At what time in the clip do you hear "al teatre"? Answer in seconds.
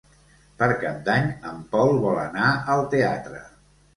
2.77-3.45